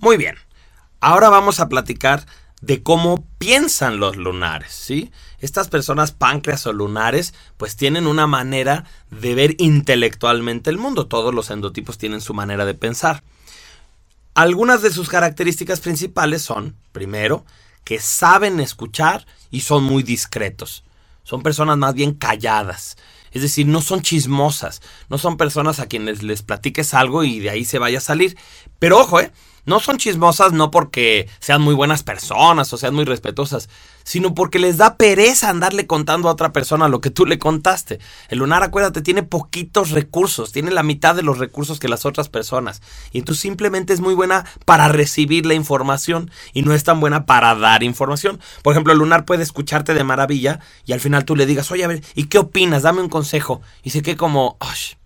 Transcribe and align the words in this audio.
Muy 0.00 0.16
bien. 0.16 0.36
Ahora 1.00 1.28
vamos 1.28 1.60
a 1.60 1.68
platicar 1.68 2.24
de 2.62 2.82
cómo 2.82 3.26
piensan 3.36 4.00
los 4.00 4.16
lunares, 4.16 4.72
¿sí? 4.72 5.12
Estas 5.40 5.68
personas 5.68 6.12
páncreas 6.12 6.66
o 6.66 6.72
lunares 6.72 7.34
pues 7.58 7.76
tienen 7.76 8.06
una 8.06 8.26
manera 8.26 8.84
de 9.10 9.34
ver 9.34 9.56
intelectualmente 9.58 10.70
el 10.70 10.78
mundo. 10.78 11.06
Todos 11.06 11.34
los 11.34 11.50
endotipos 11.50 11.98
tienen 11.98 12.22
su 12.22 12.32
manera 12.32 12.64
de 12.64 12.72
pensar. 12.72 13.22
Algunas 14.32 14.80
de 14.80 14.90
sus 14.90 15.10
características 15.10 15.80
principales 15.80 16.40
son, 16.40 16.76
primero, 16.92 17.44
que 17.84 18.00
saben 18.00 18.58
escuchar 18.58 19.26
y 19.50 19.60
son 19.60 19.84
muy 19.84 20.02
discretos. 20.02 20.82
Son 21.24 21.42
personas 21.42 21.76
más 21.76 21.92
bien 21.92 22.14
calladas. 22.14 22.96
Es 23.32 23.42
decir, 23.42 23.66
no 23.66 23.82
son 23.82 24.00
chismosas, 24.00 24.80
no 25.10 25.18
son 25.18 25.36
personas 25.36 25.78
a 25.78 25.86
quienes 25.86 26.22
les 26.22 26.42
platiques 26.42 26.94
algo 26.94 27.22
y 27.22 27.38
de 27.38 27.50
ahí 27.50 27.64
se 27.66 27.78
vaya 27.78 27.98
a 27.98 28.02
salir. 28.02 28.36
Pero 28.78 28.98
ojo, 28.98 29.20
¿eh? 29.20 29.30
No 29.70 29.78
son 29.78 29.98
chismosas 29.98 30.52
no 30.52 30.72
porque 30.72 31.28
sean 31.38 31.62
muy 31.62 31.76
buenas 31.76 32.02
personas 32.02 32.72
o 32.72 32.76
sean 32.76 32.92
muy 32.92 33.04
respetuosas, 33.04 33.68
sino 34.02 34.34
porque 34.34 34.58
les 34.58 34.78
da 34.78 34.96
pereza 34.96 35.48
andarle 35.48 35.86
contando 35.86 36.28
a 36.28 36.32
otra 36.32 36.52
persona 36.52 36.88
lo 36.88 37.00
que 37.00 37.10
tú 37.10 37.24
le 37.24 37.38
contaste. 37.38 38.00
El 38.30 38.40
lunar, 38.40 38.64
acuérdate, 38.64 39.00
tiene 39.00 39.22
poquitos 39.22 39.92
recursos, 39.92 40.50
tiene 40.50 40.72
la 40.72 40.82
mitad 40.82 41.14
de 41.14 41.22
los 41.22 41.38
recursos 41.38 41.78
que 41.78 41.86
las 41.86 42.04
otras 42.04 42.28
personas. 42.28 42.82
Y 43.12 43.22
tú 43.22 43.36
simplemente 43.36 43.92
es 43.92 44.00
muy 44.00 44.14
buena 44.14 44.44
para 44.64 44.88
recibir 44.88 45.46
la 45.46 45.54
información 45.54 46.32
y 46.52 46.62
no 46.62 46.74
es 46.74 46.82
tan 46.82 46.98
buena 46.98 47.24
para 47.24 47.54
dar 47.54 47.84
información. 47.84 48.40
Por 48.64 48.72
ejemplo, 48.72 48.92
el 48.92 48.98
lunar 48.98 49.24
puede 49.24 49.44
escucharte 49.44 49.94
de 49.94 50.02
maravilla 50.02 50.58
y 50.84 50.94
al 50.94 51.00
final 51.00 51.24
tú 51.24 51.36
le 51.36 51.46
digas, 51.46 51.70
oye, 51.70 51.84
a 51.84 51.88
ver, 51.88 52.02
¿y 52.16 52.24
qué 52.24 52.38
opinas? 52.38 52.82
Dame 52.82 53.02
un 53.02 53.08
consejo. 53.08 53.62
Y 53.84 53.90
sé 53.90 54.02
que 54.02 54.16
como, 54.16 54.56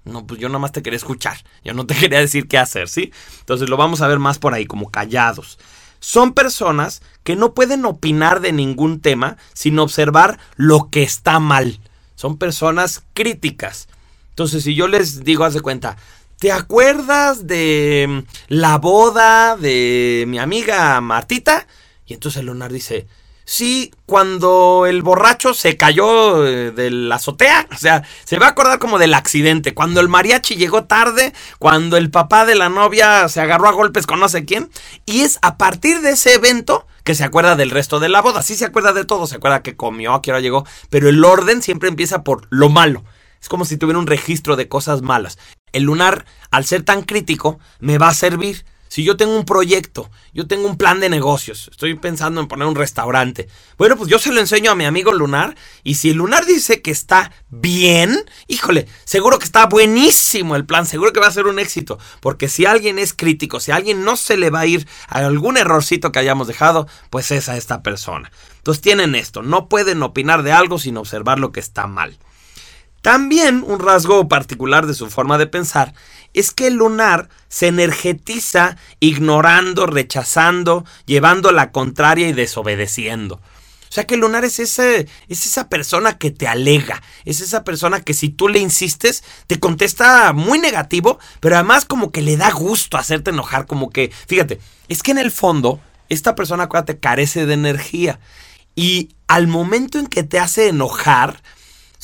no, 0.05 0.27
pues 0.27 0.41
yo 0.41 0.49
nada 0.49 0.59
más 0.59 0.73
te 0.73 0.83
quería 0.83 0.97
escuchar, 0.97 1.39
yo 1.65 1.75
no 1.75 1.87
te 1.87 1.95
quería 1.99 2.21
decir 2.21 2.49
qué 2.49 2.59
hacer, 2.59 2.89
¿sí? 2.89 3.13
Entonces 3.41 3.69
lo 3.69 3.77
vamos 3.77 4.01
a 4.01 4.09
ver 4.09 4.19
más 4.19 4.39
por 4.39 4.55
ahí, 4.55 4.67
como 4.67 4.91
callados 4.91 5.59
son 6.05 6.35
personas 6.35 7.01
que 7.23 7.35
no 7.35 7.55
pueden 7.55 7.87
opinar 7.87 8.43
de 8.43 8.53
ningún 8.53 9.01
tema 9.01 9.39
sin 9.55 9.79
observar 9.79 10.39
lo 10.57 10.91
que 10.91 11.03
está 11.03 11.41
mal. 11.41 11.81
Son 12.15 12.37
personas 12.37 13.05
críticas. 13.15 13.89
Entonces, 14.29 14.65
si 14.65 14.75
yo 14.75 14.87
les 14.87 15.25
digo, 15.25 15.45
haz 15.45 15.55
de 15.55 15.63
cuenta, 15.63 15.97
¿te 16.39 16.53
acuerdas 16.53 17.47
de 17.47 18.07
mm, 18.07 18.19
la 18.49 18.77
boda 18.77 19.57
de 19.57 20.27
mi 20.29 20.39
amiga 20.39 21.01
Martita? 21.01 21.67
Y 22.07 22.13
entonces 22.13 22.45
Leonardo 22.45 22.75
dice, 22.75 23.07
Sí, 23.47 23.93
cuando 24.07 24.87
el 24.87 25.03
borracho 25.03 25.53
se 25.53 25.77
cayó 25.77 26.47
eh, 26.47 26.71
de 26.71 26.91
la 26.91 27.17
azotea, 27.17 27.69
o 27.71 27.77
sea, 27.77 28.03
se 28.25 28.39
va 28.39 28.47
a 28.47 28.51
acordar 28.51 28.79
como 28.79 28.99
del 28.99 29.13
accidente, 29.13 29.75
cuando 29.75 30.01
el 30.01 30.09
mariachi 30.09 30.57
llegó 30.57 30.85
tarde, 30.85 31.35
cuando 31.59 31.99
el 31.99 32.11
papá 32.11 32.47
de 32.47 32.55
la 32.55 32.71
novia 32.71 33.29
se 33.29 33.43
agarró 33.43 33.69
a 33.69 33.73
golpes 33.73 34.07
con 34.07 34.19
no 34.19 34.31
sé 34.31 34.47
quién, 34.47 34.71
y 35.05 35.21
es 35.21 35.39
a 35.43 35.59
partir 35.59 36.01
de 36.01 36.13
ese 36.13 36.35
evento 36.35 36.87
que 37.05 37.15
se 37.15 37.25
acuerda 37.25 37.55
del 37.55 37.71
resto 37.71 38.01
de 38.01 38.09
la 38.09 38.23
boda, 38.23 38.43
sí 38.43 38.55
se 38.55 38.65
acuerda 38.65 38.95
de 38.95 39.05
todo, 39.05 39.27
se 39.27 39.37
acuerda 39.37 39.63
que 39.63 39.77
comió, 39.77 40.15
a 40.15 40.23
qué 40.23 40.31
hora 40.31 40.41
llegó, 40.41 40.67
pero 40.89 41.11
el 41.11 41.23
orden 41.23 41.61
siempre 41.61 41.91
empieza 41.91 42.25
por 42.25 42.47
lo 42.49 42.71
malo. 42.71 43.05
Es 43.43 43.51
como 43.51 43.67
si 43.67 43.77
tuviera 43.77 43.99
un 43.99 44.07
registro 44.07 44.57
de 44.57 44.69
cosas 44.69 45.03
malas. 45.03 45.39
El 45.73 45.83
lunar, 45.83 46.25
al 46.51 46.65
ser 46.65 46.83
tan 46.83 47.03
crítico, 47.03 47.59
me 47.79 47.99
va 47.99 48.09
a 48.09 48.15
servir 48.15 48.65
si 48.95 49.03
yo 49.03 49.17
tengo 49.17 49.37
un 49.37 49.45
proyecto, 49.45 50.09
yo 50.33 50.47
tengo 50.47 50.69
un 50.69 50.77
plan 50.77 51.01
de 51.01 51.09
negocios, 51.09 51.67
estoy 51.69 51.97
pensando 51.97 52.41
en 52.41 52.47
poner 52.47 52.69
un 52.69 52.77
restaurante, 52.77 53.49
bueno, 53.77 53.97
pues 53.97 54.09
yo 54.09 54.21
se 54.21 54.31
lo 54.31 54.39
enseño 54.39 54.71
a 54.71 54.77
mi 54.77 54.85
amigo 54.85 55.13
Lunar 55.13 55.57
y 55.83 55.97
si 55.97 56.15
Lunar 56.15 56.47
dice 56.47 56.81
que 56.81 56.93
está 56.93 57.33
bien, 57.49 58.17
híjole, 58.47 58.87
seguro 59.05 59.41
que 59.41 59.47
está 59.47 59.67
buenísimo 59.67 60.55
el 60.55 60.65
plan, 60.65 60.87
seguro 60.87 61.13
que 61.13 61.19
va 61.19 61.27
a 61.27 61.33
ser 61.33 61.49
un 61.49 61.59
éxito, 61.59 61.99
porque 62.21 62.49
si 62.49 62.67
alguien 62.67 63.01
es 63.01 63.15
crítico, 63.15 63.59
si 63.59 63.73
a 63.73 63.75
alguien 63.75 64.05
no 64.05 64.17
se 64.17 64.37
le 64.37 64.51
va 64.51 64.61
a 64.61 64.67
ir 64.67 64.87
a 65.09 65.19
algún 65.27 65.57
errorcito 65.57 66.13
que 66.13 66.21
hayamos 66.21 66.47
dejado, 66.47 66.87
pues 67.11 67.33
es 67.33 67.49
a 67.49 67.57
esta 67.57 67.83
persona. 67.83 68.31
Entonces 68.59 68.81
tienen 68.81 69.17
esto, 69.17 69.43
no 69.43 69.69
pueden 69.69 70.05
opinar 70.05 70.45
de 70.45 70.53
algo 70.53 70.79
sin 70.79 70.99
observar 70.99 71.41
lo 71.41 71.51
que 71.51 71.59
está 71.59 71.89
mal. 71.89 72.17
También 73.05 73.63
un 73.67 73.81
rasgo 73.81 74.29
particular 74.29 74.87
de 74.87 74.95
su 74.95 75.11
forma 75.11 75.37
de 75.37 75.47
pensar 75.47 75.93
es 76.33 76.53
que 76.53 76.69
el 76.69 76.77
lunar 76.77 77.29
se 77.49 77.67
energetiza 77.67 78.79
ignorando, 78.99 79.85
rechazando, 79.85 80.87
llevando 81.05 81.53
la 81.53 81.71
contraria 81.71 82.29
y 82.29 82.33
desobedeciendo. 82.33 83.35
O 83.35 83.93
sea 83.93 84.07
que 84.07 84.15
el 84.15 84.23
lunar 84.23 84.47
es, 84.47 84.59
ese, 84.59 85.07
es 85.29 85.45
esa 85.45 85.69
persona 85.69 86.17
que 86.17 86.31
te 86.31 86.49
alega, 86.49 87.03
es 87.27 87.43
esa 87.43 87.63
persona 87.63 88.01
que 88.01 88.15
si 88.15 88.31
tú 88.31 88.49
le 88.49 88.59
insistes 88.59 89.23
te 89.49 89.61
contesta 89.61 90.33
muy 90.33 90.59
negativo, 90.59 91.19
pero 91.41 91.57
además 91.57 91.85
como 91.85 92.11
que 92.11 92.23
le 92.23 92.39
da 92.39 92.53
gusto 92.53 92.97
hacerte 92.97 93.33
enojar, 93.33 93.67
como 93.67 93.91
que, 93.91 94.11
fíjate, 94.27 94.61
es 94.89 95.03
que 95.03 95.11
en 95.11 95.19
el 95.19 95.31
fondo 95.31 95.79
esta 96.09 96.35
persona, 96.35 96.65
acuérdate, 96.65 96.99
carece 96.99 97.45
de 97.45 97.53
energía. 97.53 98.19
Y 98.75 99.11
al 99.29 99.47
momento 99.47 99.99
en 99.99 100.07
que 100.07 100.23
te 100.23 100.39
hace 100.41 100.69
enojar, 100.69 101.43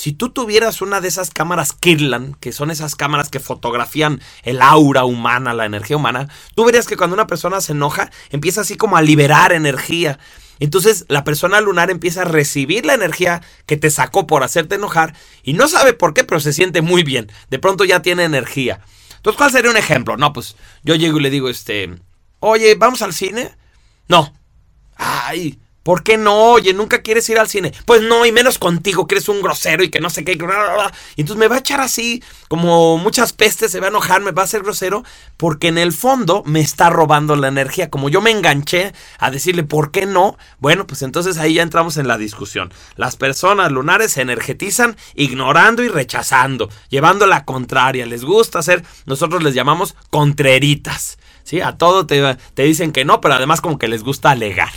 si 0.00 0.15
tú 0.15 0.31
tuvieras 0.31 0.81
una 0.81 1.03
de 1.03 1.09
esas 1.09 1.28
cámaras 1.28 1.75
Kirlan, 1.75 2.33
que 2.41 2.53
son 2.53 2.71
esas 2.71 2.97
cámaras 2.97 3.28
que 3.28 3.38
fotografían 3.38 4.22
el 4.44 4.62
aura 4.62 5.05
humana, 5.05 5.53
la 5.53 5.66
energía 5.66 5.99
humana, 5.99 6.27
tú 6.55 6.65
verías 6.65 6.87
que 6.87 6.97
cuando 6.97 7.12
una 7.12 7.27
persona 7.27 7.61
se 7.61 7.72
enoja, 7.72 8.11
empieza 8.31 8.62
así 8.62 8.78
como 8.78 8.97
a 8.97 9.03
liberar 9.03 9.53
energía. 9.53 10.19
Entonces 10.59 11.05
la 11.09 11.22
persona 11.22 11.61
lunar 11.61 11.91
empieza 11.91 12.22
a 12.22 12.25
recibir 12.25 12.87
la 12.87 12.94
energía 12.94 13.43
que 13.66 13.77
te 13.77 13.91
sacó 13.91 14.27
por 14.27 14.43
hacerte 14.43 14.77
enojar 14.77 15.15
y 15.43 15.53
no 15.53 15.69
sabe 15.69 15.93
por 15.93 16.15
qué, 16.15 16.25
pero 16.25 16.41
se 16.41 16.55
siente 16.55 16.81
muy 16.81 17.03
bien. 17.03 17.31
De 17.50 17.59
pronto 17.59 17.84
ya 17.84 18.00
tiene 18.00 18.25
energía. 18.25 18.81
Entonces, 19.17 19.37
¿cuál 19.37 19.50
sería 19.53 19.71
un 19.71 19.77
ejemplo? 19.77 20.17
No, 20.17 20.32
pues 20.32 20.56
yo 20.82 20.94
llego 20.94 21.19
y 21.19 21.25
le 21.25 21.28
digo, 21.28 21.50
este, 21.50 21.94
oye, 22.38 22.75
¿vamos 22.75 23.03
al 23.03 23.12
cine? 23.12 23.55
No. 24.09 24.32
Ay, 24.97 25.59
¿Por 25.82 26.02
qué 26.02 26.18
no? 26.18 26.52
Oye, 26.52 26.74
nunca 26.74 27.00
quieres 27.00 27.28
ir 27.30 27.38
al 27.38 27.48
cine. 27.48 27.72
Pues 27.86 28.02
no, 28.02 28.26
y 28.26 28.32
menos 28.32 28.58
contigo, 28.58 29.06
que 29.06 29.14
eres 29.14 29.28
un 29.28 29.41
grosero 29.41 29.82
y 29.82 29.88
que 29.88 30.00
no 30.00 30.10
sé 30.10 30.24
qué. 30.24 30.32
Y 30.32 31.20
entonces 31.20 31.36
me 31.38 31.48
va 31.48 31.56
a 31.56 31.60
echar 31.60 31.80
así, 31.80 32.22
como 32.48 32.98
muchas 32.98 33.32
pestes, 33.32 33.72
se 33.72 33.80
va 33.80 33.86
a 33.86 33.90
enojar, 33.90 34.20
me 34.20 34.32
va 34.32 34.42
a 34.42 34.44
hacer 34.44 34.62
grosero, 34.62 35.04
porque 35.36 35.69
en 35.69 35.78
el 35.78 35.92
fondo 35.92 36.42
me 36.44 36.60
está 36.60 36.90
robando 36.90 37.34
la 37.34 37.48
energía. 37.48 37.88
Como 37.88 38.10
yo 38.10 38.20
me 38.20 38.30
enganché 38.30 38.92
a 39.19 39.30
decirle, 39.30 39.62
¿por 39.62 39.90
qué 39.90 40.04
no? 40.04 40.36
Bueno, 40.58 40.86
pues 40.86 41.00
entonces 41.02 41.38
ahí 41.38 41.54
ya 41.54 41.62
entramos 41.62 41.96
en 41.96 42.08
la 42.08 42.19
discusión. 42.19 42.72
Las 42.96 43.16
personas 43.16 43.72
lunares 43.72 44.12
se 44.12 44.20
energetizan 44.20 44.96
ignorando 45.14 45.82
y 45.82 45.88
rechazando, 45.88 46.69
llevando 46.90 47.26
la 47.26 47.46
contraria. 47.46 48.04
Les 48.04 48.24
gusta 48.24 48.58
hacer, 48.58 48.84
nosotros 49.06 49.42
les 49.42 49.54
llamamos 49.54 49.96
contreritas. 50.10 51.19
¿Sí? 51.42 51.60
A 51.62 51.78
todo 51.78 52.06
te, 52.06 52.36
te 52.54 52.62
dicen 52.62 52.92
que 52.92 53.04
no, 53.04 53.20
pero 53.20 53.34
además 53.34 53.60
como 53.60 53.78
que 53.78 53.88
les 53.88 54.04
gusta 54.04 54.30
alegar. 54.30 54.70